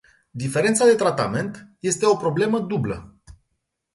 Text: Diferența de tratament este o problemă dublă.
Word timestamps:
Diferența 0.43 0.85
de 0.85 0.95
tratament 0.95 1.67
este 1.79 2.05
o 2.05 2.15
problemă 2.15 2.59
dublă. 2.59 3.21